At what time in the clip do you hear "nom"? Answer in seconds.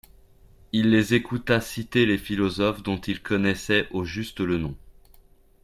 4.57-4.75